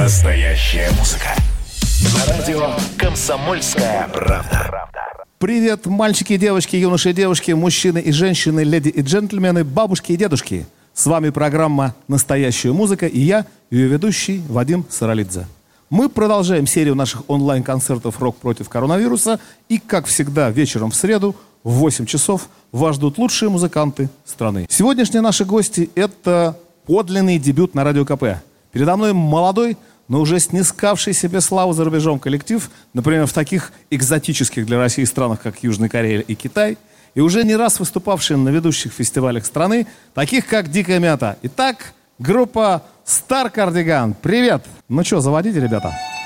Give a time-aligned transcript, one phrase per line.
[0.00, 1.28] Настоящая музыка.
[2.14, 4.86] На радио «Комсомольская правда».
[5.36, 10.16] Привет, мальчики и девочки, юноши и девушки, мужчины и женщины, леди и джентльмены, бабушки и
[10.16, 10.64] дедушки.
[10.94, 15.46] С вами программа «Настоящая музыка» и я, ее ведущий Вадим Саралидзе.
[15.90, 19.38] Мы продолжаем серию наших онлайн-концертов «Рок против коронавируса»
[19.68, 24.66] и, как всегда, вечером в среду в 8 часов вас ждут лучшие музыканты страны.
[24.70, 26.56] Сегодняшние наши гости– это
[26.86, 28.40] подлинный дебют на Радио КП.
[28.72, 29.76] Передо мной молодой,
[30.10, 35.40] но уже снискавший себе славу за рубежом коллектив, например, в таких экзотических для России странах,
[35.40, 36.76] как Южная Корея и Китай,
[37.14, 41.38] и уже не раз выступавший на ведущих фестивалях страны, таких как «Дикая мята».
[41.42, 44.14] Итак, группа «Стар Кардиган».
[44.20, 44.64] Привет!
[44.88, 45.94] Ну что, заводите, ребята?
[45.94, 46.19] Осени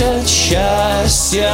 [0.00, 1.52] от счастья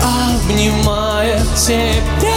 [0.00, 2.36] Обнимая тебя,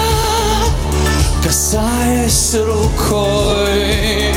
[1.44, 4.34] касаясь рукой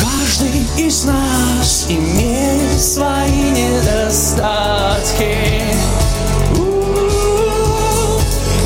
[0.00, 5.36] Каждый из нас имеет свои недостатки.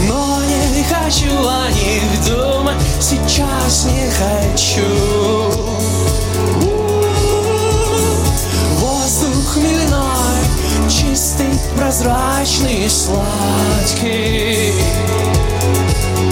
[0.06, 0.41] Но
[0.75, 5.17] не хочу о них думать, сейчас не хочу
[12.88, 14.72] сладкий.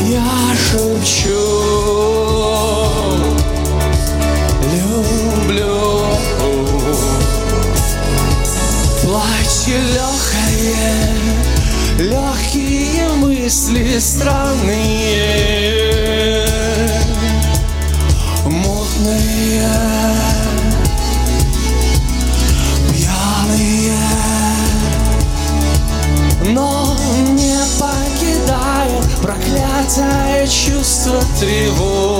[0.09, 1.29] Я шепчу.
[4.75, 6.07] Люблю.
[9.03, 11.09] Платье легкое,
[11.99, 15.46] легкие мысли странные
[31.37, 32.16] чувство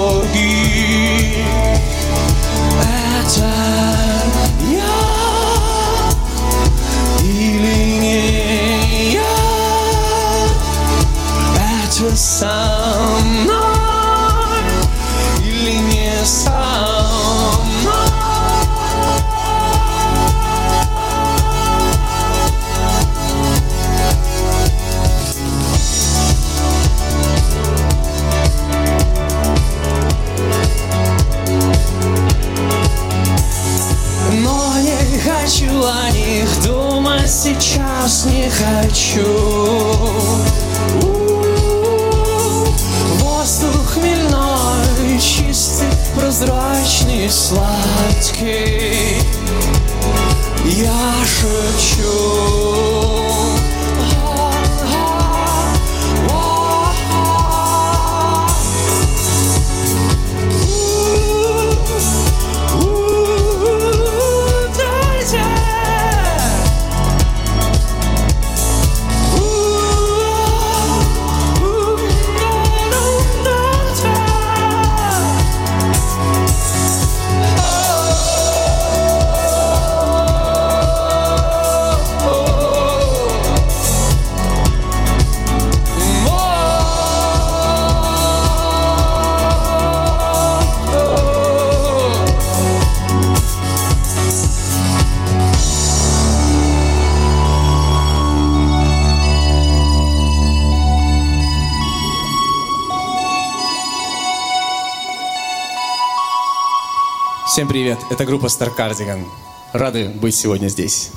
[107.57, 109.25] Всем привет, это группа Star Cardigan.
[109.73, 111.11] Рады быть сегодня здесь.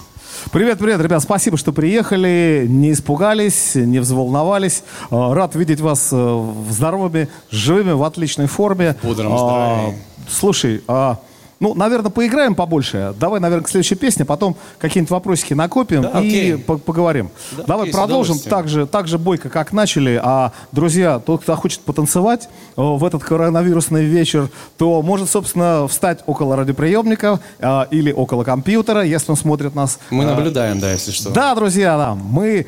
[0.53, 4.83] Привет, привет, ребят, спасибо, что приехали, не испугались, не взволновались.
[5.11, 8.95] Э, Рад видеть вас э, здоровыми, живыми, в отличной форме.
[9.01, 9.99] В бодром А, здравии.
[10.29, 11.19] Слушай, а,
[11.59, 13.13] ну, наверное, поиграем побольше.
[13.19, 16.57] Давай, наверное, к следующей песне, потом какие-нибудь вопросики накопим Да, и окей.
[16.57, 17.29] по- поговорим.
[17.57, 20.19] Да, Давай окей, продолжим так же, так же бойко, как начали.
[20.23, 22.45] А, друзья, тот, кто хочет потанцевать
[22.77, 29.03] э, в этот коронавирусный вечер, то может, собственно, встать около радиоприемника э, или около компьютера,
[29.03, 29.99] если он смотрит нас.
[30.09, 31.29] Мы э, наблюдаем, да, если что.
[31.31, 32.67] да, друзья, да, мы,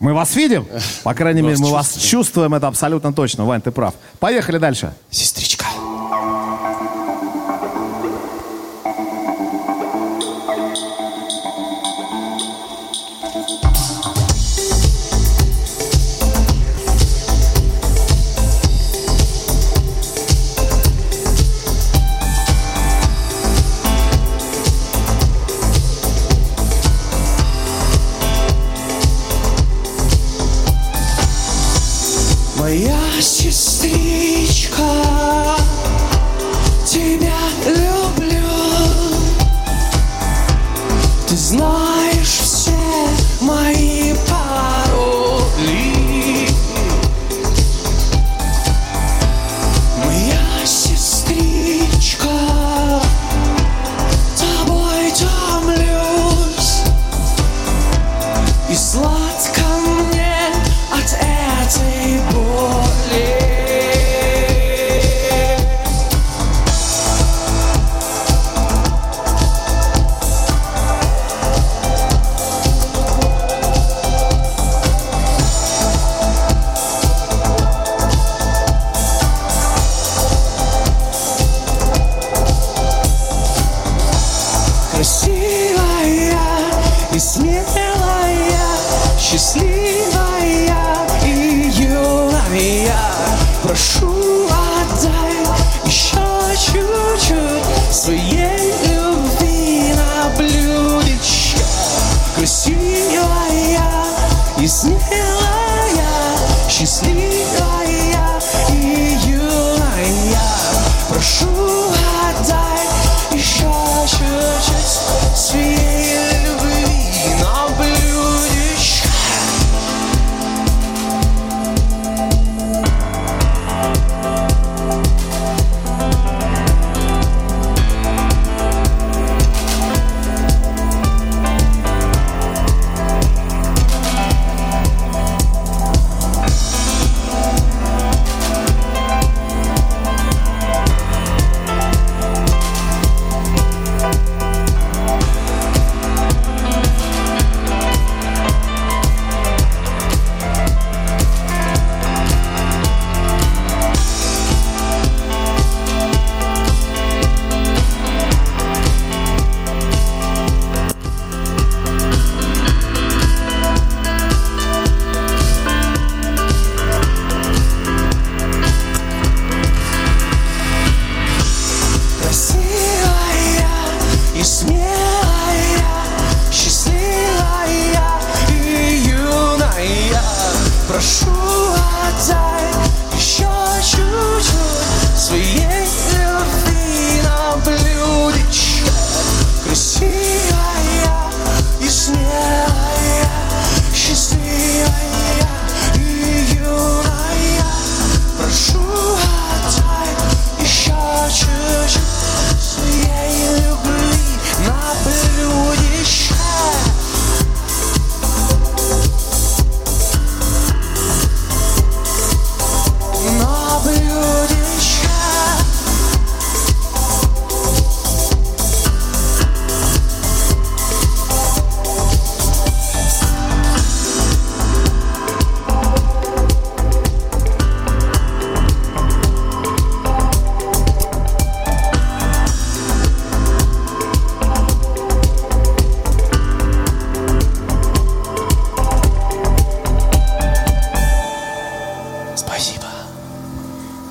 [0.00, 0.66] мы вас видим.
[1.02, 3.44] По крайней мере, мы вас чувствуем, это абсолютно точно.
[3.46, 3.94] Вань, ты прав.
[4.20, 4.92] Поехали дальше.
[5.10, 5.57] Сестричка.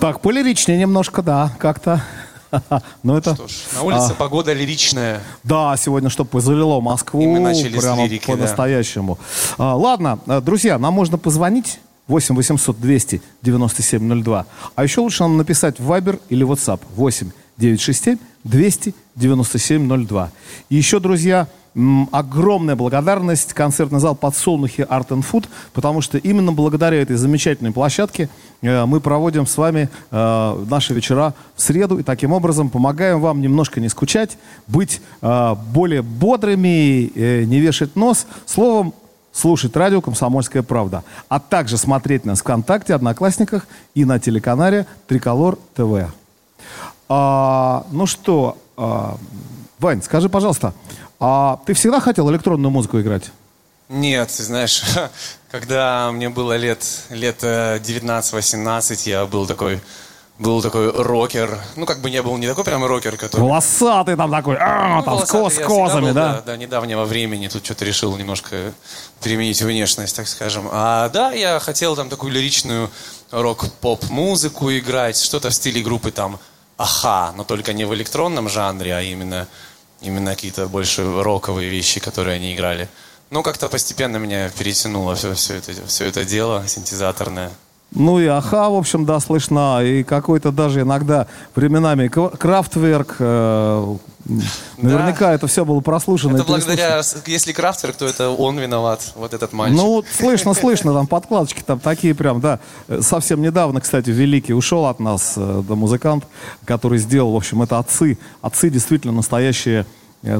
[0.08, 2.02] Так, полиричнее немножко, да, как-то.
[3.04, 3.36] Ну это...
[3.36, 5.22] Что ж, на улице погода лиричная.
[5.44, 7.22] Да, сегодня чтобы залило Москву.
[7.22, 8.34] И мы начали прямо лирики, да.
[8.34, 9.20] по-настоящему.
[9.58, 14.46] А, ладно, а, друзья, нам можно позвонить 8 800 297 02.
[14.76, 20.32] А еще лучше нам написать в Viber или WhatsApp 8 967 297 02.
[20.70, 21.50] И еще, друзья,
[22.12, 28.29] огромная благодарность концертный зал «Подсолнухи Art and Food», потому что именно благодаря этой замечательной площадке
[28.62, 33.41] э, мы проводим с вами э, наши вечера в среду и таким образом помогаем вам
[33.41, 38.25] немножко не скучать, быть э, более бодрыми, не вешать нос.
[38.46, 38.93] Словом,
[39.31, 46.12] слушать радио «Комсомольская правда», а также смотреть нас ВКонтакте, Одноклассниках и на телеканале «Триколор ТВ».
[47.10, 49.17] А, ну что, а,
[49.79, 50.74] Вань, скажи, пожалуйста,
[51.19, 53.31] а ты всегда хотел электронную музыку играть?
[53.89, 54.83] Нет, ты знаешь,
[55.51, 59.79] когда мне было лет, лет э, 19-18, я был такой,
[60.39, 61.57] был такой рокер.
[61.77, 63.41] Ну, как бы не был не такой прям рокер, который...
[63.41, 66.41] Волосатый там такой, а, Ну, там с, козами, был, да?
[66.41, 68.74] До недавнего времени тут что-то решил немножко
[69.24, 70.67] переменить внешность, так скажем.
[70.71, 72.89] А да, я хотел там такую лиричную
[73.31, 76.39] рок-поп-музыку играть, что-то в стиле группы там
[76.77, 79.47] Аха, но только не в электронном жанре, а именно,
[80.01, 82.88] именно какие-то больше роковые вещи, которые они играли.
[83.30, 87.51] Ну, как-то постепенно меня перетянуло все, все, это, все это дело синтезаторное.
[87.92, 89.82] Ну и аха, в общем, да, слышна.
[89.84, 93.16] И какой-то даже иногда временами крафтверк.
[93.20, 93.98] э,
[94.77, 96.36] наверняка это все было прослушано.
[96.36, 99.77] Это благодаря, если Крафтверк, то это он виноват, вот этот мальчик.
[99.77, 102.60] Ну, слышно, слышно, там подкладочки там такие прям, да.
[103.01, 106.25] Совсем недавно, кстати, Великий ушел от нас, э, да, музыкант,
[106.65, 108.17] который сделал, в общем, это отцы.
[108.41, 109.86] Отцы действительно настоящие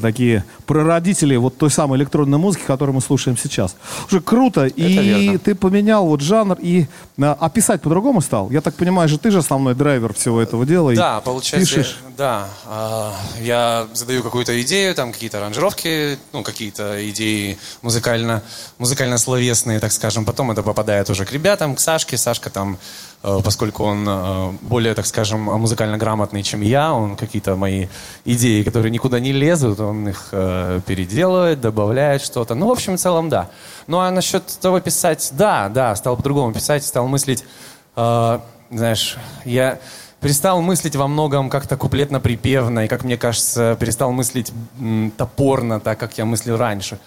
[0.02, 3.76] такие прародители вот той самой электронной музыки, которую мы слушаем сейчас.
[4.08, 4.66] Уже круто.
[4.66, 5.40] и верно.
[5.40, 8.50] ты поменял вот жанр и э, описать по-другому стал.
[8.50, 10.94] Я так понимаю, же ты же основной драйвер всего этого дела.
[10.96, 12.00] Да, получается, пишешь.
[12.18, 12.48] да.
[12.66, 18.44] а, я задаю какую-то идею, там какие-то аранжировки, ну, какие-то идеи музыкально,
[18.80, 20.26] музыкально-словесные, так скажем.
[20.26, 22.18] Потом это попадает уже к ребятам, к Сашке.
[22.18, 22.78] Сашка там,
[23.17, 27.88] э, поскольку он э, более, так скажем, музыкально грамотный, чем я, он какие-то мои
[28.26, 32.56] идеи, которые никуда не лезут, он их э, переделывает, добавляет что-то.
[32.56, 33.50] Ну, в общем, в целом, да.
[33.88, 37.44] Ну, а насчет того писать, да, да, стал по-другому писать, стал мыслить,
[37.96, 39.80] э, знаешь, я
[40.22, 46.00] перестал мыслить во многом как-то куплетно-припевно, и, как мне кажется, перестал мыслить м, топорно, так,
[46.00, 47.00] как я мыслил раньше.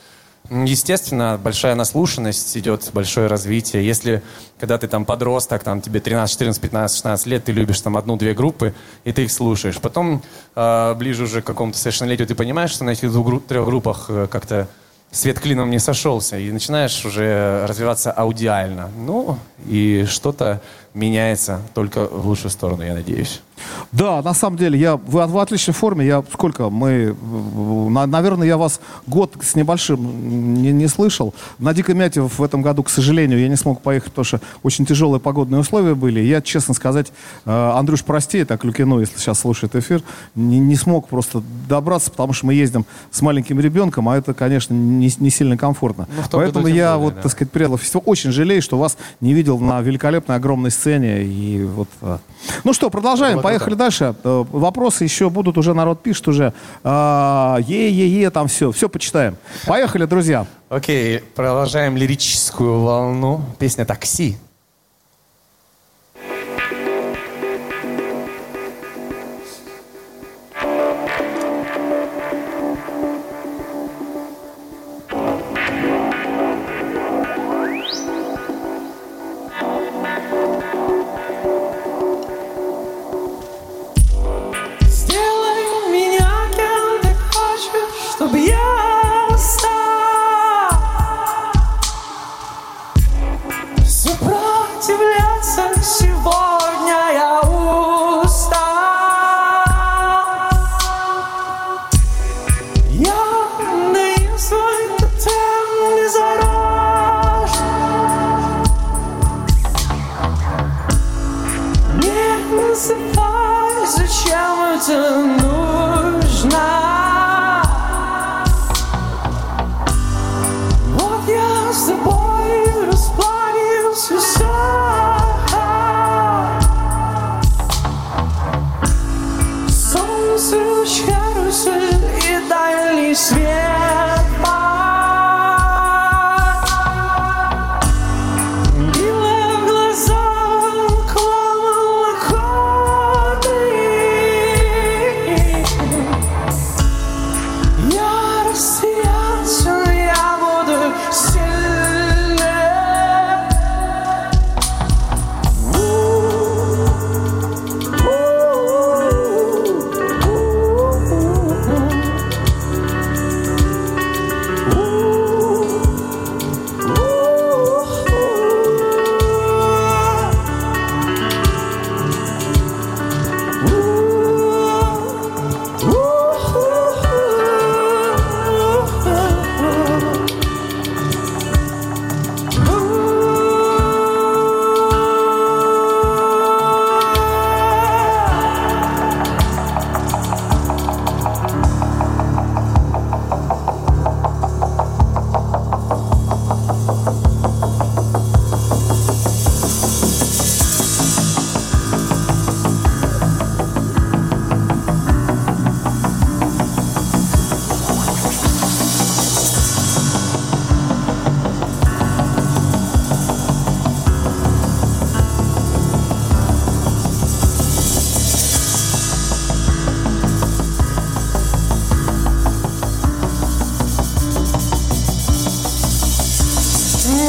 [0.50, 3.86] Естественно, большая наслушанность идет, большое развитие.
[3.86, 4.20] Если,
[4.58, 8.34] когда ты там подросток, там тебе 13, 14, 15, 16 лет, ты любишь там одну-две
[8.34, 9.78] группы, и ты их слушаешь.
[9.80, 10.22] Потом,
[10.56, 14.26] э, ближе уже к какому-то совершеннолетию, ты понимаешь, что на этих двух, трех группах э,
[14.28, 14.66] как-то
[15.12, 18.90] свет клином не сошелся, и начинаешь уже развиваться аудиально.
[18.96, 19.38] Ну,
[19.68, 20.60] и что-то
[20.94, 23.40] меняется только в лучшую сторону, я надеюсь.
[23.92, 26.06] Да, на самом деле, я, вы в отличной форме.
[26.06, 26.70] Я сколько?
[26.70, 27.14] Мы,
[27.90, 31.34] на- наверное, я вас год с небольшим не, не слышал.
[31.58, 34.86] На Дикой Мяте в этом году, к сожалению, я не смог поехать, потому что очень
[34.86, 36.20] тяжелые погодные условия были.
[36.20, 37.12] Я, честно сказать,
[37.44, 40.02] э, Андрюш, прости, это Клюкину, если сейчас слушает эфир,
[40.34, 44.74] не, не смог просто добраться, потому что мы ездим с маленьким ребенком, а это, конечно,
[44.74, 46.08] не, не сильно комфортно.
[46.16, 47.22] Ну, Поэтому я более, вот, да.
[47.22, 48.04] так сказать, приехал в фестиваль.
[48.06, 51.22] Очень жалею, что вас не видел на великолепной огромной сцене.
[51.24, 52.18] И вот, э.
[52.64, 53.40] Ну что, продолжаем.
[53.50, 54.14] Поехали дальше.
[54.24, 56.52] Э, Вопросы еще будут, уже народ пишет уже.
[56.84, 58.70] А, Е-е-е, там все.
[58.72, 59.36] Все почитаем.
[59.66, 60.46] Поехали, друзья.
[60.68, 63.40] Окей, продолжаем лирическую волну.
[63.58, 64.36] Песня «Такси».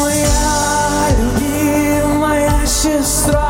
[0.02, 3.41] Моя любимая сестра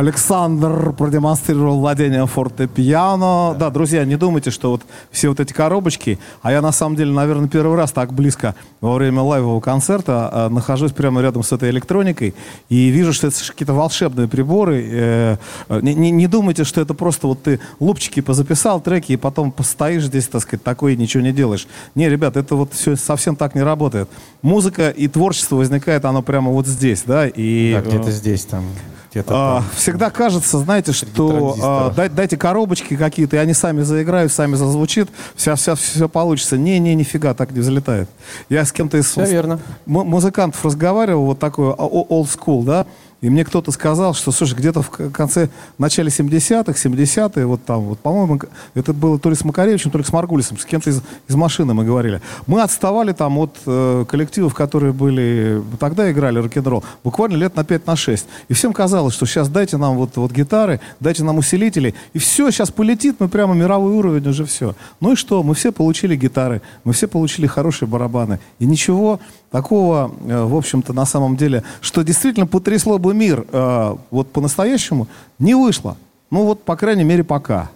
[0.00, 3.54] Александр продемонстрировал владение фортепиано.
[3.58, 7.12] Да, друзья, не думайте, что вот все вот эти коробочки, а я на самом деле,
[7.12, 11.68] наверное, первый раз так близко во время лайвового концерта э, нахожусь прямо рядом с этой
[11.68, 12.34] электроникой
[12.70, 14.82] и вижу, что это какие-то волшебные приборы.
[14.90, 15.36] Э,
[15.68, 19.52] э, не, не- не думайте, что это просто вот ты лупчики позаписал, треки, и потом
[19.52, 21.68] постоишь здесь, так сказать, такой и ничего не делаешь.
[21.94, 24.08] Не, ребят, это вот все совсем так не работает.
[24.40, 27.74] Музыка и творчество возникает, оно прямо вот здесь, да, и...
[27.74, 28.64] Да, где-то э, здесь там.
[29.10, 34.32] Где-то а, всегда кажется, знаете, что а, дай- дайте коробочки какие-то, и они сами заиграют,
[34.32, 36.56] сами зазвучит, вся, вся, все получится.
[36.56, 38.08] Не-не, нифига, так не взлетает.
[38.48, 39.58] Я с кем-то из Всё верно.
[39.86, 42.86] музыкантов разговаривал, вот такой а, old school, да,
[43.20, 47.98] и мне кто-то сказал, что, слушай, где-то в конце, начале 70-х, 70-е, вот там, вот,
[47.98, 48.40] по-моему,
[48.74, 51.74] это было то ли с Макаревичем, то ли с Маргулисом, с кем-то из, из машины
[51.74, 52.22] мы говорили.
[52.46, 57.86] Мы отставали там от э, коллективов, которые были, тогда играли рок-н-ролл, буквально лет на 5
[57.86, 58.26] на 6.
[58.48, 62.50] И всем казалось, что сейчас дайте нам вот, вот гитары, дайте нам усилители, и все,
[62.50, 64.74] сейчас полетит, мы прямо мировой уровень, уже все.
[65.00, 68.40] Ну и что, мы все получили гитары, мы все получили хорошие барабаны.
[68.58, 69.20] И ничего
[69.50, 75.08] такого, э, в общем-то, на самом деле, что действительно потрясло бы мир э, вот по-настоящему,
[75.38, 75.96] не вышло.
[76.30, 77.70] Ну вот, по крайней мере, пока.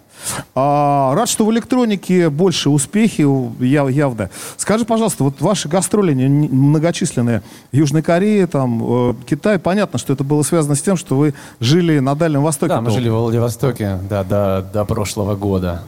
[0.55, 4.29] А, рад, что в электронике больше успехи, яв- явно.
[4.57, 7.41] Скажи, пожалуйста, вот ваши гастроли многочисленные,
[7.73, 11.99] Южной Кореи, там, э, Китай, понятно, что это было связано с тем, что вы жили
[11.99, 12.69] на Дальнем Востоке.
[12.69, 12.99] Да, мы долго.
[12.99, 15.83] жили в Владивостоке, да, до, до прошлого года.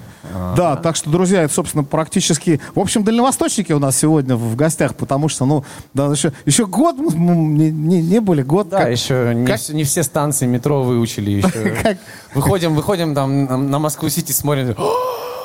[0.55, 2.59] Да, так что, друзья, это, собственно, практически...
[2.75, 5.63] В общем, дальневосточники у нас сегодня в гостях, потому что, ну,
[5.93, 8.69] да, еще, еще год мы не, не- не были, год...
[8.69, 11.97] Да, как- еще не, как- не все станции метро выучили еще.
[12.33, 14.91] Выходим, выходим там на, Москву-Сити, смотрим, «О,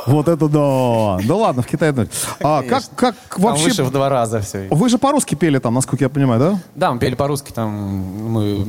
[0.07, 1.25] Вот это да!
[1.27, 1.93] Да ладно, в Китае...
[1.93, 2.07] ну,
[2.41, 3.65] А, как, как там вообще...
[3.65, 4.67] выше в два раза все.
[4.71, 6.59] Вы же по-русски пели там, насколько я понимаю, да?
[6.75, 8.67] Да, мы пели по-русски, там мы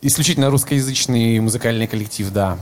[0.00, 2.56] исключительно русскоязычный музыкальный коллектив, да.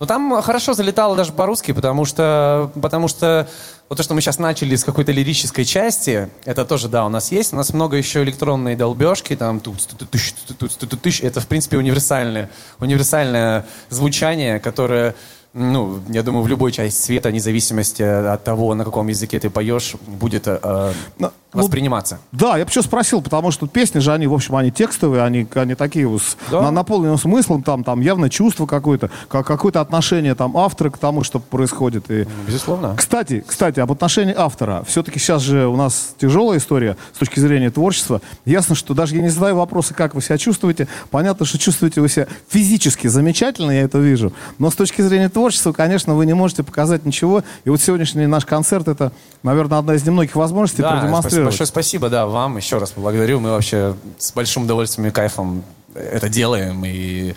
[0.00, 3.48] Ну, там хорошо залетало даже по-русски, потому что, потому что
[3.88, 7.32] вот то, что мы сейчас начали с какой-то лирической части, это тоже, да, у нас
[7.32, 7.52] есть.
[7.52, 11.20] У нас много еще электронной долбежки, там, тут, тут, тыщ, тут, тут, тут, тыщ.
[11.22, 15.16] это, в принципе, универсальное, универсальное звучание, которое
[15.54, 19.50] ну, я думаю, в любой части света, вне зависимости от того, на каком языке ты
[19.50, 22.18] поешь, будет э, Ну, восприниматься.
[22.30, 25.74] Да, я почему спросил, потому что песни же, они, в общем, они текстовые, они, они
[25.74, 26.60] такие с- Да.
[26.62, 31.24] на- наполнены смыслом, там, там явно чувство какое-то, как, какое-то отношение там автора к тому,
[31.24, 32.10] что происходит.
[32.10, 32.26] И...
[32.46, 32.94] Безусловно.
[32.96, 34.84] Кстати, кстати, об отношении автора.
[34.86, 38.20] Все-таки сейчас же у нас тяжелая история с точки зрения творчества.
[38.44, 40.86] Ясно, что даже я не задаю вопросы, как вы себя чувствуете.
[41.10, 44.34] Понятно, что чувствуете вы себя физически замечательно, я это вижу.
[44.58, 47.44] Но с точки зрения творчества, конечно, вы не можете показать ничего.
[47.64, 49.12] И вот сегодняшний наш концерт, это,
[49.44, 51.52] наверное, одна из немногих возможностей Да, продемонстрировать.
[51.52, 53.38] большое спасибо, да, вам еще раз поблагодарю.
[53.38, 55.62] Мы вообще с большим удовольствием и кайфом
[55.94, 57.34] это делаем и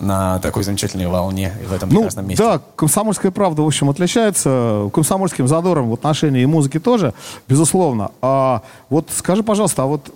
[0.00, 2.42] на такой замечательной волне и в этом Ну, прекрасном месте.
[2.42, 7.14] да, комсомольская правда, в общем, отличается комсомольским задором в отношении и музыки тоже,
[7.46, 8.10] безусловно.
[8.20, 10.10] А вот скажи, пожалуйста, а вот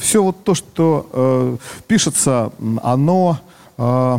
[0.00, 1.56] все вот то, что э,
[1.88, 2.52] пишется,
[2.84, 3.38] оно,
[3.78, 4.18] э,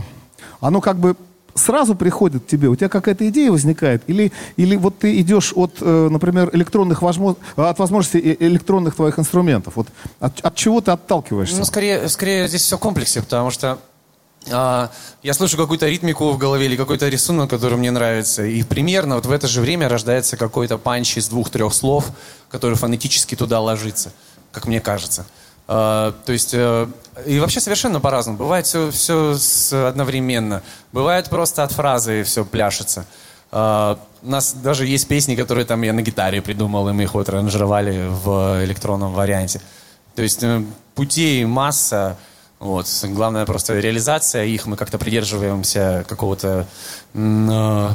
[0.60, 1.16] оно как бы
[1.60, 5.78] сразу приходит к тебе, у тебя какая-то идея возникает, или, или вот ты идешь от,
[5.82, 9.88] э, например, электронных возможно- от возможностей э- электронных твоих инструментов, вот
[10.20, 11.58] от, от чего ты отталкиваешься?
[11.58, 13.80] Ну, скорее, скорее здесь все в комплексе, потому что
[14.52, 14.90] а,
[15.22, 19.26] я слышу какую-то ритмику в голове или какой-то рисунок, который мне нравится, и примерно вот
[19.26, 22.06] в это же время рождается какой-то панч из двух-трех слов,
[22.50, 24.12] который фонетически туда ложится,
[24.52, 25.26] как мне кажется.
[25.72, 26.88] А, то есть, э,
[27.28, 28.40] и вообще совершенно по-разному.
[28.40, 30.64] Бывает все, все одновременно.
[30.92, 33.06] Бывает просто от фразы все пляшется.
[33.52, 37.14] А, у нас даже есть песни, которые там я на гитаре придумал, и мы их
[37.14, 39.62] вот аранжировали в электронном варианте.
[40.16, 40.64] То есть э,
[40.96, 42.18] путей масса,
[42.58, 42.88] вот.
[43.04, 44.66] Главное просто реализация их.
[44.66, 46.66] Мы как-то придерживаемся какого-то...
[47.14, 47.90] э,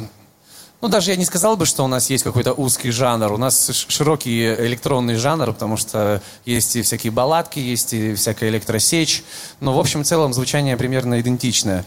[0.85, 3.33] ну, даже я не сказал бы, что у нас есть какой-то узкий жанр.
[3.33, 9.23] У нас широкий электронный жанр, потому что есть и всякие балладки, есть и всякая электросечь.
[9.61, 11.83] Но, в общем, в целом звучание примерно идентичное.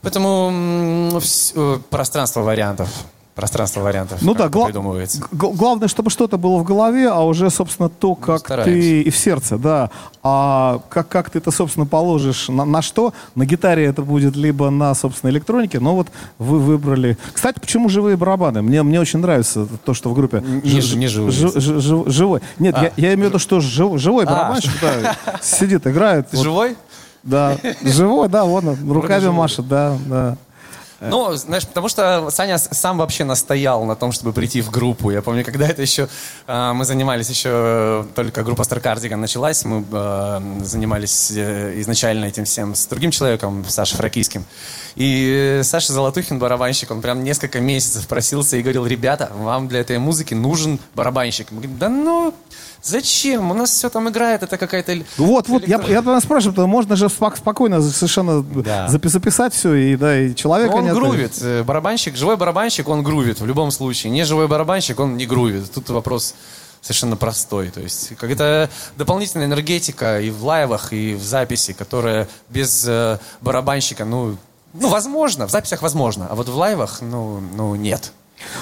[0.00, 1.20] Поэтому
[1.56, 2.88] э, пространство вариантов.
[3.36, 5.20] Пространство вариантов Ну да, гла- придумывается.
[5.30, 9.16] г- главное, чтобы что-то было в голове, а уже, собственно, то, как ты и в
[9.16, 9.90] сердце, да.
[10.22, 13.12] А как, как ты это, собственно, положишь на, на что?
[13.34, 17.18] На гитаре это будет либо на, собственно, электронике, но вот вы выбрали...
[17.34, 18.62] Кстати, почему живые барабаны?
[18.62, 20.40] Мне, мне очень нравится то, что в группе...
[20.40, 21.30] Не ж- не живые.
[21.32, 22.40] жи- жи- жи- живой.
[22.58, 26.28] Нет, я, я имею в виду, что жив- живой барабанщик да, сидит, играет.
[26.32, 26.74] Вот, живой?
[27.22, 30.36] Да, живой, да, вон он, руками машет, да, да.
[31.00, 35.10] Ну, знаешь, потому что Саня сам вообще настоял на том, чтобы прийти в группу.
[35.10, 36.08] Я помню, когда это еще
[36.46, 42.44] э, мы занимались еще э, только группа Star началась, мы э, занимались э, изначально этим
[42.44, 44.44] всем с другим человеком, Сашей Фракийским.
[44.94, 49.80] И э, Саша Золотухин, барабанщик, он прям несколько месяцев просился и говорил, ребята, вам для
[49.80, 51.50] этой музыки нужен барабанщик.
[51.50, 52.34] Мы говорим, да ну,
[52.86, 53.50] зачем?
[53.50, 54.96] У нас все там играет, это какая-то...
[55.18, 58.86] Вот, вот, я, я тогда спрашиваю, потому можно же спок- спокойно совершенно Да.
[58.88, 60.94] запи- записать все, и, да, и человека Ну, он нет.
[60.94, 61.32] грувит.
[61.40, 64.10] Э, Барабанщик, живой барабанщик, он грувит в любом случае.
[64.12, 65.70] Не живой барабанщик, он не грувит.
[65.72, 66.34] Тут вопрос
[66.80, 67.70] совершенно простой.
[67.70, 74.04] То есть какая-то дополнительная энергетика и в лайвах, и в записи, которая без э, барабанщика,
[74.04, 74.36] ну,
[74.72, 78.12] ну, возможно, в записях возможно, а вот в лайвах, ну, ну нет.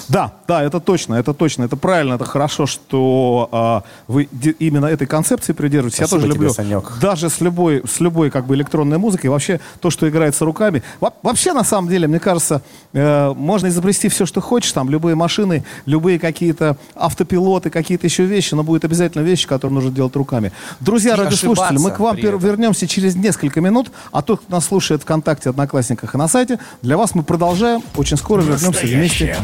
[0.07, 4.85] Да, да, это точно, это точно, это правильно, это хорошо, что а, вы де- именно
[4.85, 5.99] этой концепции придерживаетесь.
[5.99, 6.53] я Спасибо тоже тебе, люблю.
[6.53, 6.97] Санек.
[7.01, 10.81] Даже с любой, с любой как бы электронной музыкой, вообще то, что играется руками.
[11.01, 12.61] Во- вообще, на самом деле, мне кажется,
[12.93, 18.53] э, можно изобрести все, что хочешь, там, любые машины, любые какие-то автопилоты, какие-то еще вещи,
[18.55, 20.51] но будет обязательно вещи, которые нужно делать руками.
[20.79, 24.65] Друзья, И радиослушатели, мы к вам пер- вернемся через несколько минут, а тот, кто нас
[24.65, 27.81] слушает ВКонтакте, Одноклассниках и на сайте, для вас мы продолжаем.
[27.95, 29.43] Очень скоро вернемся вместе Настоящая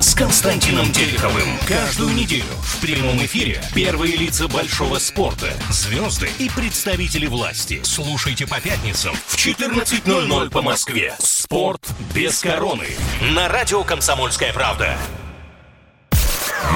[0.00, 1.58] с Константином Тереховым.
[1.68, 7.80] Каждую неделю в прямом эфире первые лица большого спорта, звезды и представители власти.
[7.84, 11.14] Слушайте по пятницам в 14.00 по Москве.
[11.18, 12.86] «Спорт без короны»
[13.32, 14.96] на радио «Комсомольская правда».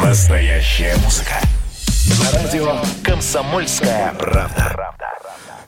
[0.02, 1.40] Настоящая музыка.
[2.20, 4.93] На радио «Комсомольская правда».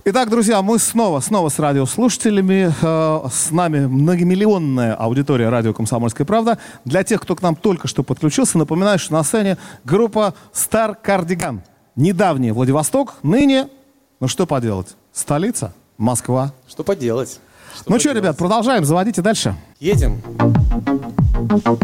[0.09, 2.73] Итак, друзья, мы снова, снова с радиослушателями.
[2.81, 6.59] Э, с нами многомиллионная аудитория радио «Комсомольская правда».
[6.85, 11.59] Для тех, кто к нам только что подключился, напоминаю, что на сцене группа Star Cardigan.
[11.97, 13.69] недавний Владивосток, ныне,
[14.21, 16.53] ну что поделать, столица, Москва.
[16.69, 17.40] Что поделать?
[17.88, 19.57] ну что, ребят, продолжаем, заводите дальше.
[19.81, 20.23] Едем.
[21.59, 21.77] Что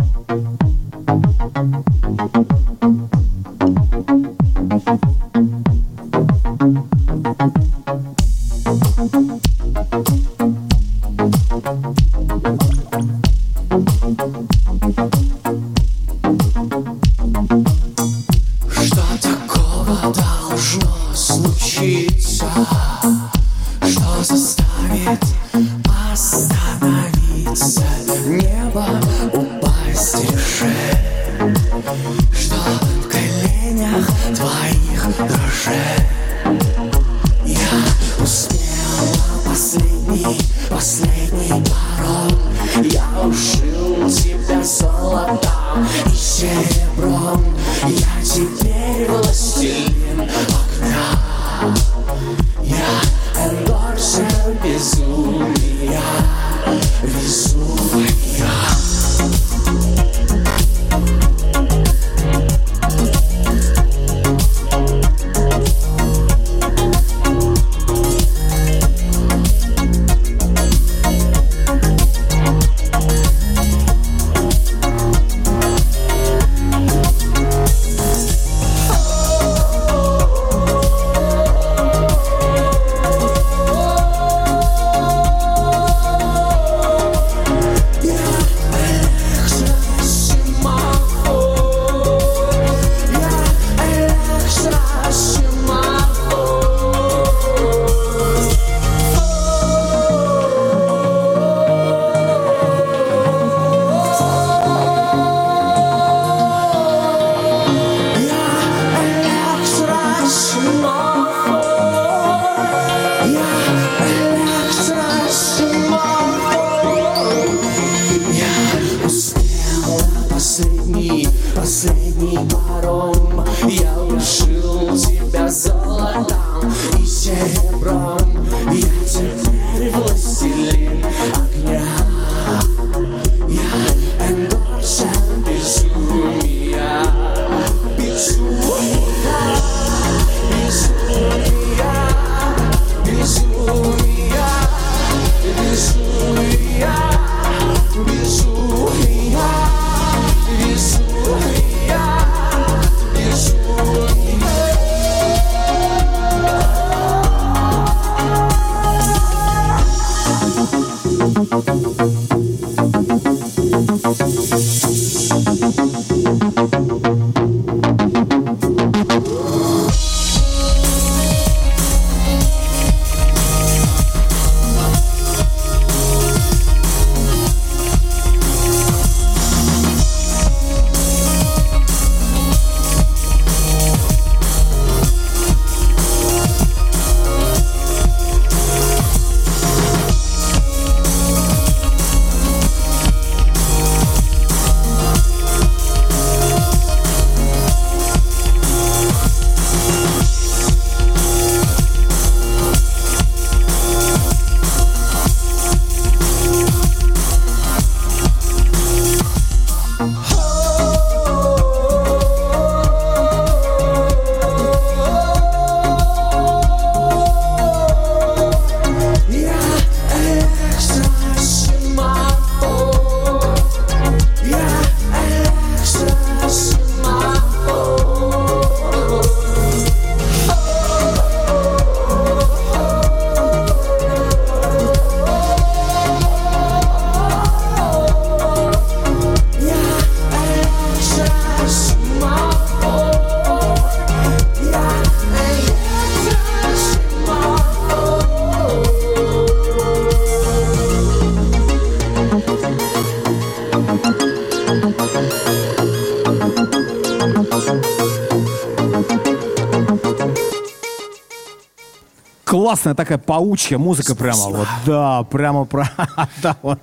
[262.53, 264.51] классная такая паучья музыка прямо.
[264.51, 265.91] Вот, да, прямо про...
[266.43, 266.81] да, вот.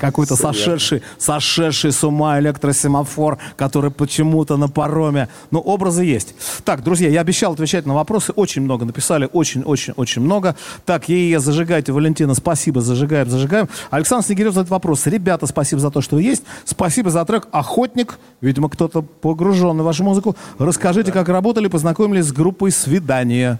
[0.00, 5.28] Какой-то сошедший, сошедший с ума электросемафор, который почему-то на пароме.
[5.50, 6.36] Ну, образы есть.
[6.64, 8.30] Так, друзья, я обещал отвечать на вопросы.
[8.36, 9.28] Очень много написали.
[9.32, 10.54] Очень-очень-очень много.
[10.84, 11.90] Так, ЕЕ, зажигайте.
[11.90, 12.82] Валентина, спасибо.
[12.82, 13.68] Зажигаем, зажигаем.
[13.90, 15.06] Александр Снегирев задает вопрос.
[15.06, 16.44] Ребята, спасибо за то, что вы есть.
[16.64, 18.16] Спасибо за трек «Охотник».
[18.40, 20.36] Видимо, кто-то погружен в вашу музыку.
[20.60, 23.58] Расскажите, как работали, познакомились с группой «Свидание».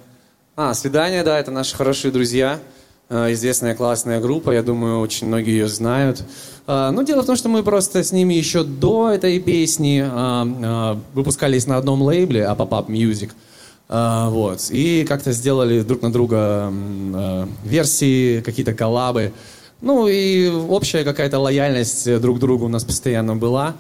[0.54, 2.60] А, «Свидание», да, это наши хорошие друзья.
[3.08, 6.22] Э, Известная классная группа, я думаю, очень многие ее знают.
[6.66, 10.98] А, Ну, дело в том, что мы просто с ними еще до этой песни а,
[11.14, 13.30] выпускались на одном лейбле, а Pop-Up Music.
[13.88, 14.68] А, Вот.
[14.70, 19.32] И как-то сделали друг на друга э, версии, какие-то коллабы.
[19.80, 23.74] Ну, и общая какая-то лояльность э, друг к другу у нас постоянно была.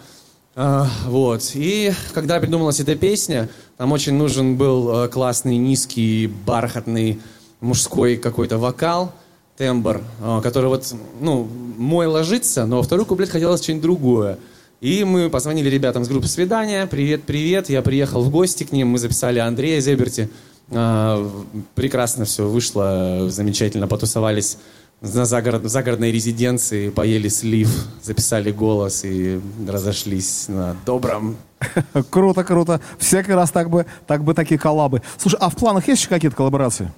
[0.54, 1.52] А, Вот.
[1.54, 7.20] И когда придумалась эта песня, там очень нужен был э, классный, низкий, бархатный,
[7.60, 9.12] мужской какой-то вокал,
[9.56, 14.38] тембр, э, который вот, ну, мой ложится, но во второй куплет хотелось что-нибудь другое.
[14.82, 16.86] И мы позвонили ребятам с группы «Свидания».
[16.86, 17.70] Привет, привет.
[17.70, 18.88] Я приехал в гости к ним.
[18.88, 20.28] Мы записали Андрея Зеберти.
[20.70, 21.30] А,
[21.74, 24.58] Прекрасно все вышло, замечательно потусовались
[25.02, 27.68] на загород- загородной резиденции, поели слив,
[28.02, 31.36] записали голос и разошлись на добром.
[32.10, 32.80] Круто, круто.
[32.98, 35.02] Всякий раз так бы, так бы такие коллабы.
[35.16, 36.90] Слушай, а в планах есть еще какие-то коллаборации?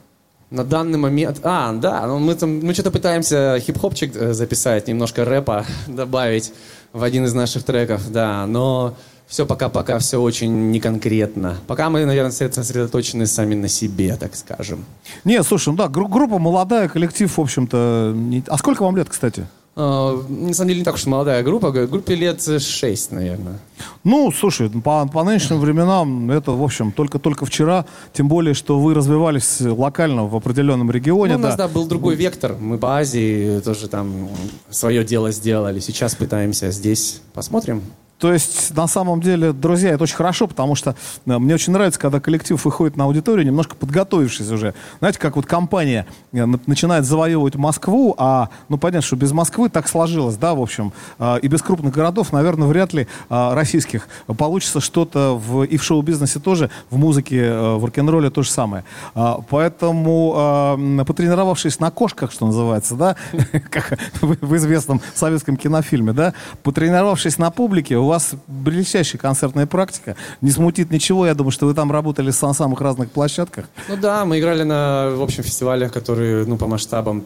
[0.51, 1.41] На данный момент...
[1.43, 6.53] А, да, ну мы, там, мы что-то пытаемся хип-хопчик э, записать, немножко рэпа добавить
[6.93, 8.95] в один из наших треков, да, но
[9.27, 11.57] все пока-пока все очень неконкретно.
[11.67, 14.85] Пока мы, наверное, сосредоточены сами на себе, так скажем.
[15.25, 18.13] Не, слушай, ну да, гру- группа молодая, коллектив, в общем-то.
[18.15, 19.47] не- А сколько вам лет, кстати?
[19.77, 23.59] Э, На самом деле не так уж молодая группа, группе лет 6, наверное.
[24.05, 28.95] Ну, слушай, по, по нынешним временам это, в общем, только-только вчера, тем более, что вы
[28.95, 31.33] развивались локально в определенном регионе.
[31.33, 31.67] Ну, у нас, да.
[31.67, 32.55] да, был другой вектор.
[32.61, 34.29] Мы по Азии тоже там
[34.71, 35.81] свое дело сделали.
[35.81, 37.21] Сейчас пытаемся здесь.
[37.33, 37.83] Посмотрим.
[38.25, 42.01] То есть, на самом деле, друзья, это очень хорошо, потому что э, мне очень нравится,
[42.01, 44.73] когда коллектив выходит на аудиторию, немножко подготовившись уже.
[45.01, 49.69] Знаете, как вот компания э, на- начинает завоевывать Москву, а, ну, понятно, что без Москвы
[49.69, 54.09] так сложилось, да, в общем, э, и без крупных городов, наверное, вряд ли российских
[54.39, 58.85] получится что-то в, и в шоу-бизнесе тоже, в музыке, в рок-н-ролле то же самое.
[59.15, 63.17] А, Поэтому, потренировавшись на кошках, что называется, да,
[63.71, 66.33] как в известном советском кинофильме, да,
[66.63, 68.14] потренировавшись на публике, у вас
[68.47, 73.11] блестящая концертная практика, не смутит ничего, я думаю, что вы там работали на самых разных
[73.11, 73.67] площадках.
[73.89, 77.25] Ну да, мы играли на, в общем, фестивалях, которые, ну, по масштабам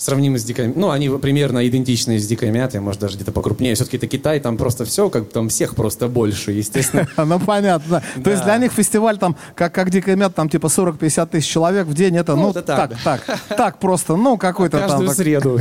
[0.00, 3.74] сравнимы с Дикой Ну, они примерно идентичны с Дикой Мятой, может, даже где-то покрупнее.
[3.74, 7.06] Все-таки это Китай, там просто все, как там всех просто больше, естественно.
[7.30, 8.02] Ну, понятно.
[8.24, 11.86] То есть для них фестиваль там, как, как Дикая Мята, там типа 40-50 тысяч человек
[11.86, 14.88] в день, это, Ну, ну, так, так, так, просто, ну, какой-то там...
[14.88, 15.60] Каждую среду.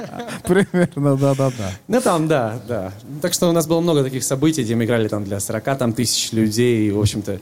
[0.44, 1.72] Примерно, да-да-да.
[1.88, 2.92] Ну там, да, да.
[3.20, 5.92] Так что у нас было много таких событий, где мы играли там для 40 там,
[5.92, 7.40] тысяч людей, и, в общем-то,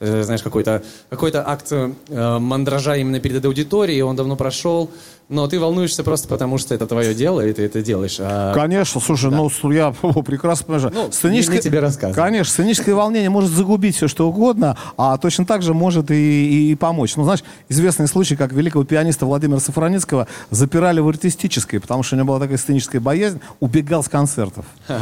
[0.00, 4.90] знаешь, какой-то какой акт э, мандража именно перед этой аудиторией, он давно прошел,
[5.28, 8.16] но ты волнуешься просто потому, что это твое дело, и ты это делаешь.
[8.18, 9.90] А Конечно, слушай, ну с- я
[10.24, 10.92] прекрасно понимаю.
[10.94, 12.16] Ну, Сценическое- тебе рассказывать.
[12.16, 16.74] Конечно, сценическое волнение может загубить все, что угодно, а точно так же может и, и
[16.76, 17.16] помочь.
[17.16, 22.18] Ну, знаешь, известный случай, как великого пианиста Владимира Сафроницкого запирали в артистической, потому что у
[22.18, 24.64] него была такая сценическая боязнь, убегал с концертов.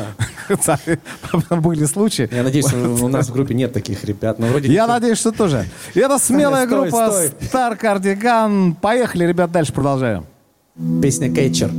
[0.66, 0.78] Да,
[1.56, 2.28] Были случаи.
[2.32, 4.72] Я надеюсь, у у нас в группе нет таких ребят, но вроде...
[4.72, 5.66] Я надеюсь, что тоже.
[5.94, 7.26] Это смелая Стой, группа стой.
[7.40, 8.74] Star Cardigan.
[8.80, 10.26] Поехали, ребят, дальше продолжаем.
[11.00, 11.70] Песня «Кетчер».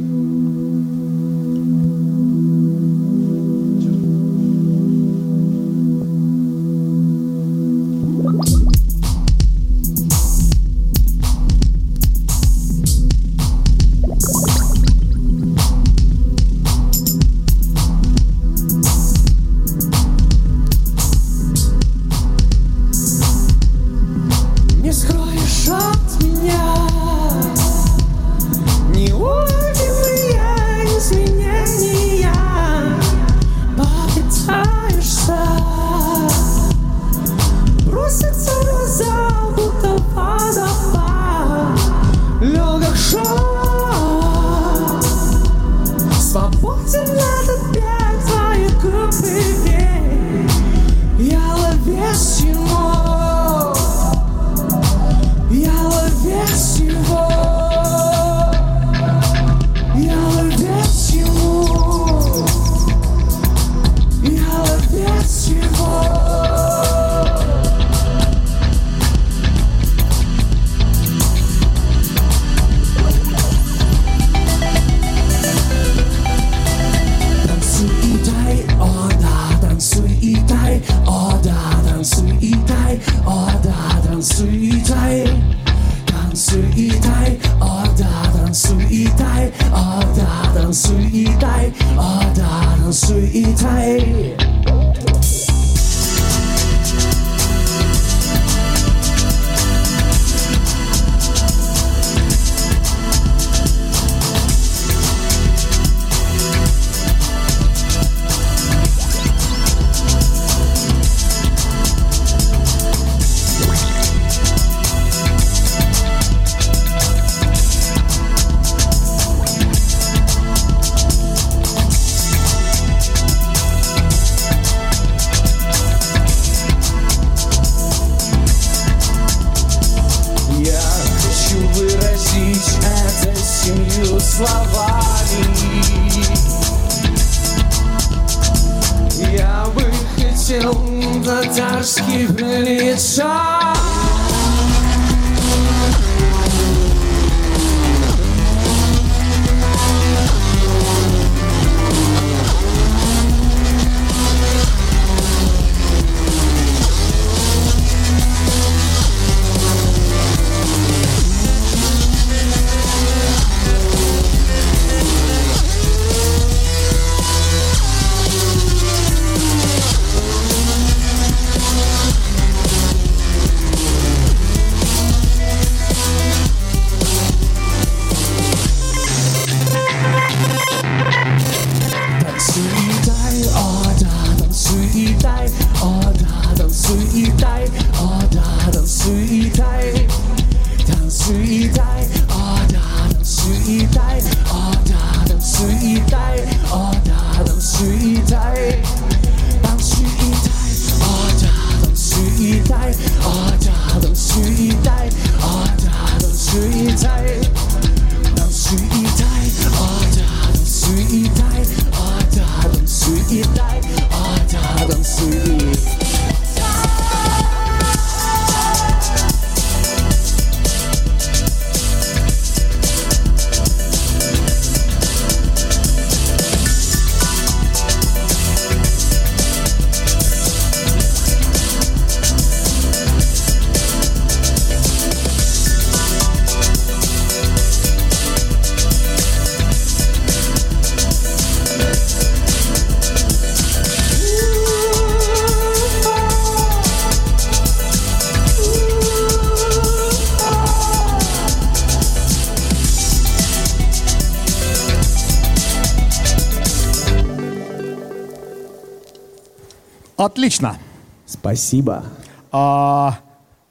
[260.18, 260.78] Отлично.
[261.26, 262.04] Спасибо.
[262.52, 263.20] А,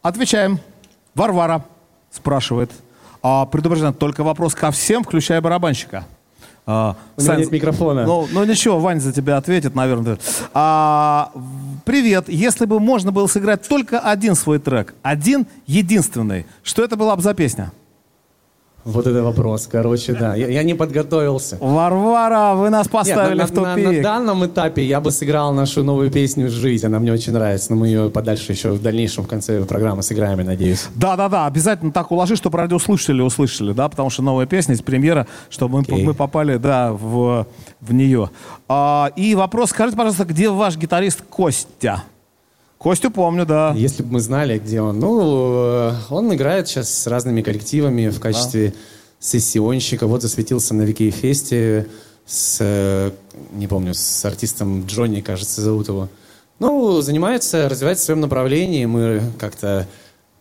[0.03, 0.61] отвечаем.
[1.15, 1.65] Варвара
[2.11, 2.71] спрашивает.
[3.23, 6.05] А, предупрежден, только вопрос ко всем, включая барабанщика.
[6.67, 8.05] А, У меня нет микрофона.
[8.05, 10.19] Ну, ну ничего, Вань за тебя ответит, наверное.
[10.55, 11.33] А,
[11.85, 12.29] привет.
[12.29, 17.23] Если бы можно было сыграть только один свой трек, один единственный, что это была бы
[17.23, 17.73] за песня?
[18.87, 20.37] Вот это вопрос, короче, да.
[20.37, 21.59] Я, я не подготовился.
[21.61, 23.97] Варвара, вы нас Нет, поставили на, в на- на- тупик.
[23.97, 26.87] на данном этапе я бы сыграл нашу новую песню «Жизнь».
[26.87, 30.39] Она мне очень нравится, но мы ее подальше еще в дальнейшем в конце программы сыграем,
[30.39, 30.87] я надеюсь.
[30.95, 34.85] Да, да, да, обязательно так уложи, чтобы радиослушатели услышали, да, потому что новая песня, есть
[34.85, 37.45] премьера, чтобы мы, мы попали, да, в,
[37.81, 38.31] в нее.
[38.69, 42.05] А, и вопрос, скажите, пожалуйста, где ваш гитарист Костя?
[42.79, 43.73] Костю помню, да.
[43.77, 45.01] Если бы мы знали, где он.
[45.01, 48.75] Ну, э, он играет сейчас с разными коллективами в качестве
[49.19, 50.07] сессионщика.
[50.07, 51.87] Вот засветился на Вики Фесте
[52.27, 53.11] с, э,
[53.53, 56.09] не помню, с артистом Джонни, кажется, зовут его.
[56.59, 58.85] Ну, занимается, развивается в своем направлении.
[58.85, 59.87] Мы как-то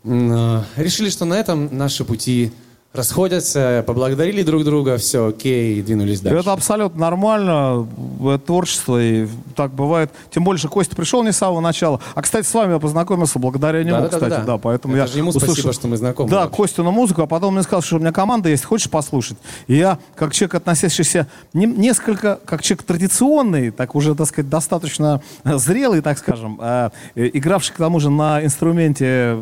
[0.03, 2.51] э, решили, что на этом наши пути
[2.97, 6.39] расходятся, поблагодарили друг друга, все, окей, двинулись дальше.
[6.39, 7.87] Это абсолютно нормально,
[8.21, 10.11] э, творчество, и так бывает.
[10.31, 11.99] Тем больше Костя пришел не с самого начала.
[12.13, 14.25] А, кстати, с вами я познакомился благодаря нему, Да-да-да-да.
[14.29, 16.55] кстати, да, поэтому Это я же ему услышал- спасибо, что мы знакомы Да, вообще.
[16.57, 19.37] Костю на музыку, а потом мне сказал, что у меня команда есть, хочешь послушать?
[19.67, 25.21] И я, как человек, относящийся не- несколько, как человек традиционный, так уже, так сказать, достаточно
[25.43, 29.41] э, зрелый, так скажем, э, э, игравший к тому же на инструменте э,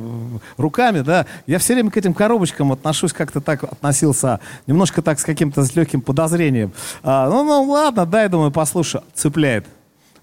[0.57, 5.23] руками, да, я все время к этим коробочкам отношусь как-то так, относился немножко так с
[5.23, 6.71] каким-то с легким подозрением.
[7.03, 9.03] А, ну, ну, ладно, дай, думаю, послушаю.
[9.13, 9.65] Цепляет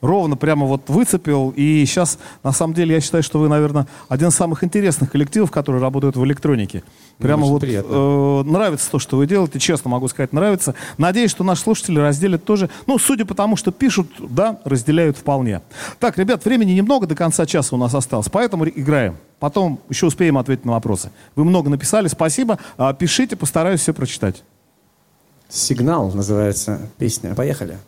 [0.01, 1.53] ровно прямо вот выцепил.
[1.57, 5.51] И сейчас, на самом деле, я считаю, что вы, наверное, один из самых интересных коллективов,
[5.51, 6.83] которые работают в электронике.
[7.19, 10.75] Прямо ну, вот э, нравится то, что вы делаете, честно могу сказать, нравится.
[10.99, 12.71] Надеюсь, что наши слушатели разделят тоже.
[12.87, 15.61] Ну, судя по тому, что пишут, да, разделяют вполне.
[15.99, 19.17] Так, ребят, времени немного, до конца часа у нас осталось, поэтому играем.
[19.39, 21.11] Потом еще успеем ответить на вопросы.
[21.35, 22.59] Вы много написали, спасибо.
[22.77, 24.43] А, пишите, постараюсь все прочитать.
[25.49, 27.35] Сигнал называется песня.
[27.35, 27.79] Поехали.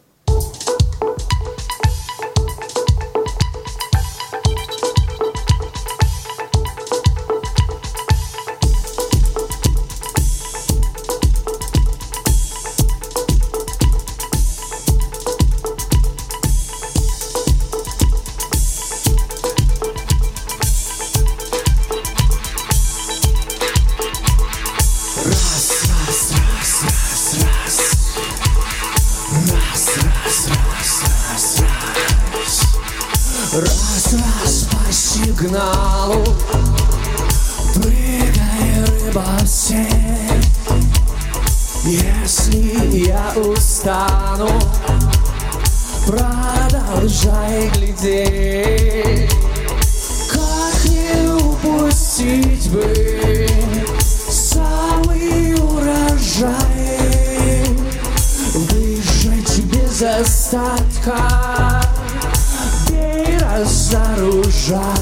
[64.73, 65.02] Yeah.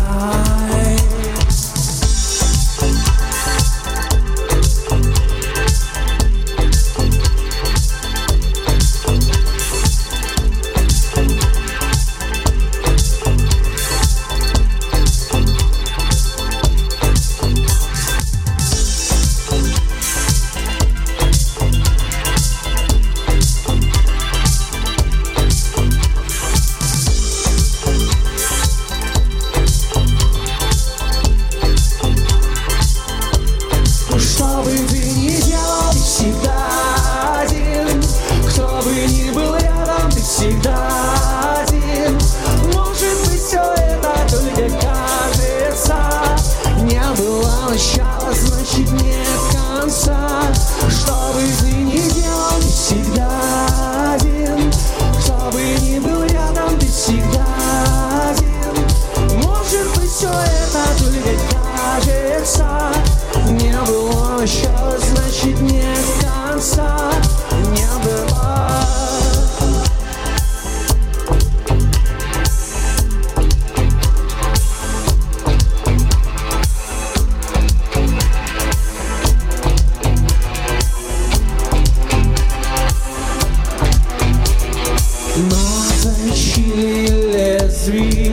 [87.81, 88.33] лезвий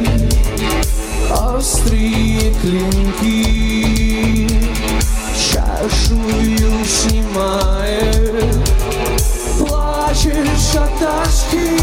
[1.29, 4.47] Острые клинки
[5.35, 8.45] Чашую снимает
[9.59, 11.76] Плачешь от тоски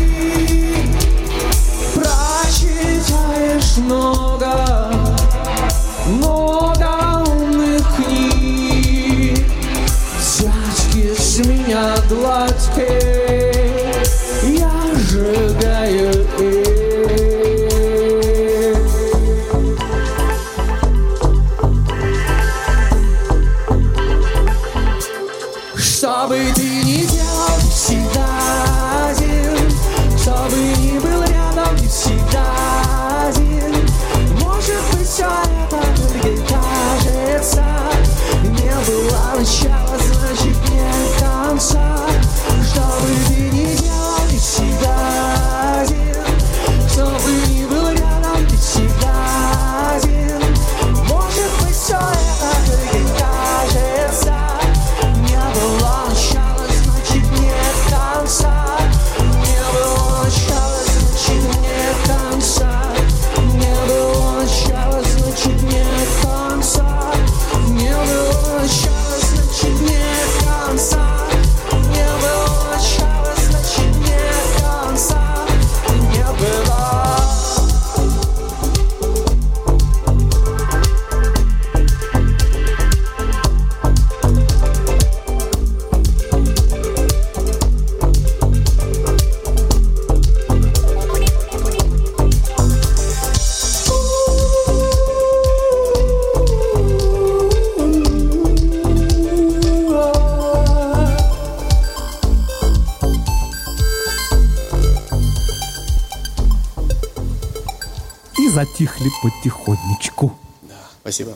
[109.25, 110.35] потихонечку.
[110.63, 111.33] Да, спасибо.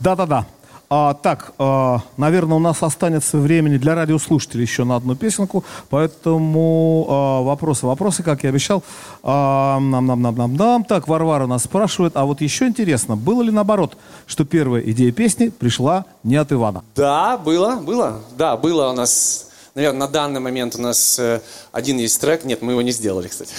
[0.00, 0.46] Да-да-да.
[0.90, 7.06] А, так, а, наверное, у нас останется времени для радиослушателей еще на одну песенку, поэтому
[7.08, 8.82] а, вопросы, вопросы, как я обещал.
[9.22, 10.84] А, нам, нам, нам, нам, нам.
[10.84, 13.96] Так, Варвара нас спрашивает, а вот еще интересно, было ли наоборот,
[14.26, 16.84] что первая идея песни пришла не от Ивана?
[16.94, 19.47] Да, было, было, да, было у нас
[19.78, 22.44] наверное, на данный момент у нас э, один есть трек.
[22.44, 23.52] Нет, мы его не сделали, кстати.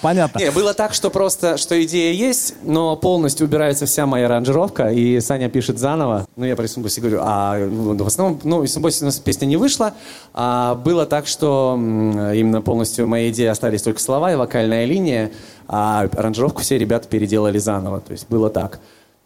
[0.00, 0.38] Понятно.
[0.38, 5.18] Не, было так, что просто, что идея есть, но полностью убирается вся моя аранжировка, и
[5.18, 6.26] Саня пишет заново.
[6.36, 9.56] Ну, я про Исумбуси говорю, а ну, в основном, ну, Исумбуси у нас песня не
[9.56, 9.94] вышла,
[10.32, 15.32] а было так, что именно полностью моей идеи остались только слова и вокальная линия,
[15.66, 18.78] а аранжировку все ребята переделали заново, то есть было так.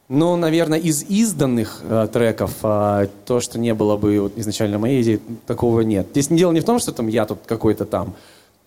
[0.09, 5.03] Ну, наверное, из изданных э, треков э, то, что не было бы вот, изначально моей
[5.03, 6.07] идеей, такого нет.
[6.13, 8.15] Здесь дело не в том, что там я тут какой-то там.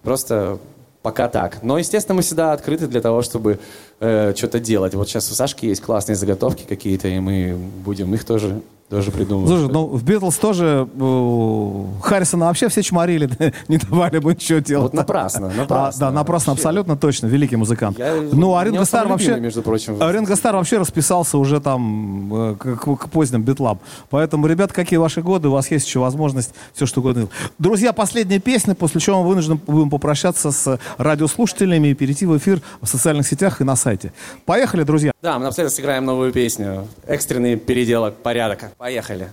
[0.03, 0.59] Просто
[1.01, 1.63] пока так.
[1.63, 3.59] Но, естественно, мы всегда открыты для того, чтобы
[4.01, 4.93] э, что-то делать.
[4.95, 9.49] Вот сейчас у Сашки есть классные заготовки какие-то, и мы будем их тоже, тоже придумывать.
[9.49, 13.29] Слушай, ну в Битлз тоже э, Харрисона вообще все чморили,
[13.67, 14.83] не давали бы ничего делать.
[14.83, 15.99] Вот напрасно, А, напрасно.
[15.99, 16.61] да, напрасно, Вообще.
[16.67, 17.99] абсолютно точно, великий музыкант.
[17.99, 19.97] Я- ну, а Ринго Стар вообще, между прочим.
[19.99, 23.79] а Ринго Стар вообще расписался уже там э, к, к- к поздним битлам.
[24.09, 27.27] Поэтому, ребят, какие ваши годы, у вас есть еще возможность все что угодно.
[27.59, 32.61] Друзья, последняя песня, после чего мы вынуждены будем попрощаться с радиослушателями и перейти в эфир
[32.81, 34.13] в социальных сетях и на сайте.
[34.45, 35.11] Поехали, друзья.
[35.21, 36.87] Да, мы напоследок сыграем новую песню.
[37.05, 38.71] Экстренный переделок порядок.
[38.77, 39.27] Поехали.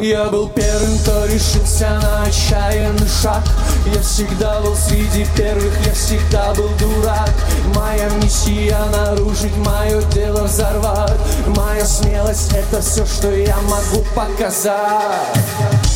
[0.00, 3.42] Я был первым, кто решился на отчаянный шаг.
[3.92, 7.32] Я всегда был среди первых, я всегда был дурак.
[7.74, 11.18] Моя миссия нарушить, мое дело взорвать.
[11.48, 15.87] Моя смелость это все, что я могу показать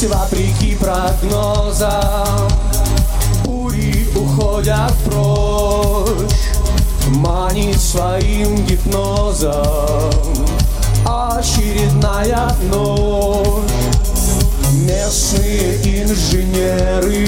[0.00, 2.48] Пусть вопреки прогнозам.
[3.44, 6.30] Бури уходят прочь
[7.08, 9.52] Манит своим гипнозом.
[11.04, 13.70] Очередная ночь.
[14.72, 17.26] Местные инженеры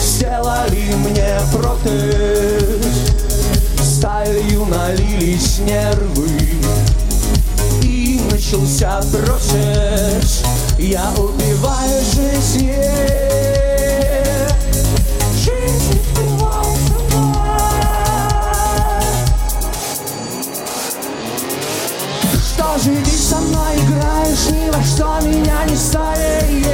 [0.00, 2.86] Сделали мне протез.
[3.82, 6.30] Сталью налились нервы.
[7.82, 10.42] И начался процесс
[10.82, 12.72] Я убиваю жизнь.
[16.18, 16.62] Убиваю
[22.44, 26.66] Что же ты со мной играешь Ни во что меня не ставишь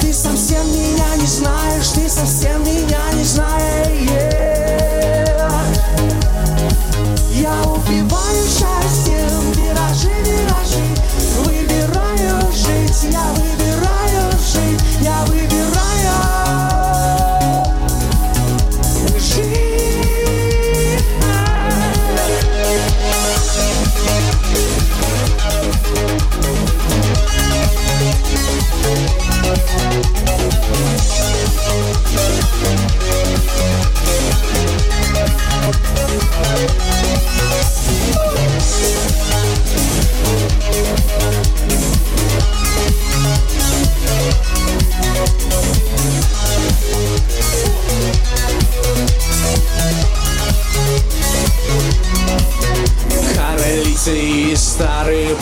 [0.00, 3.74] Ты совсем меня не знаешь Ты совсем меня не знаешь.
[7.34, 10.53] Я убиваю счастьем, виражи, виражи
[11.38, 15.63] Выбираю жить, я выбираю жить Я выбираю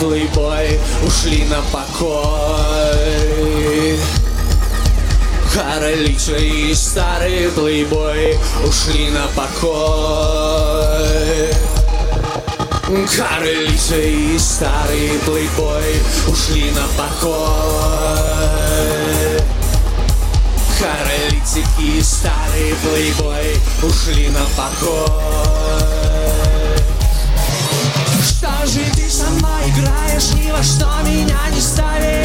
[0.03, 2.17] старый плейбой ушли на покой.
[5.53, 8.37] Каролица и старый плейбой
[8.67, 9.69] ушли на покой.
[13.15, 17.33] Каролица и старый плейбой ушли на покой.
[20.79, 26.02] Королицы и старый плейбой ушли на покой
[28.23, 32.23] Что же ты со мной играешь, ни во что меня не ставишь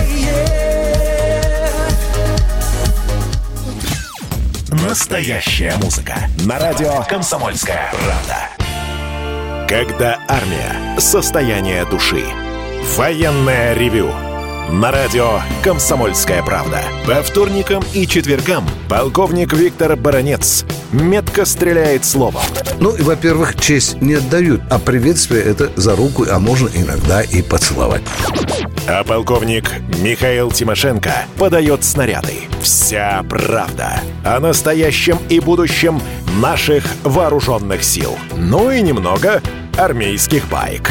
[4.88, 6.14] Настоящая музыка.
[6.44, 9.66] На радио «Комсомольская правда».
[9.68, 10.98] Когда армия.
[10.98, 12.24] Состояние души.
[12.96, 14.10] Военное ревю.
[14.70, 16.82] На радио «Комсомольская правда».
[17.06, 22.42] По вторникам и четвергам полковник Виктор Баранец метко стреляет словом.
[22.78, 27.40] Ну, и, во-первых, честь не отдают, а приветствие это за руку, а можно иногда и
[27.40, 28.02] поцеловать.
[28.86, 32.34] А полковник Михаил Тимошенко подает снаряды.
[32.60, 35.98] Вся правда о настоящем и будущем
[36.42, 38.18] наших вооруженных сил.
[38.36, 39.40] Ну и немного
[39.78, 40.90] армейских байк.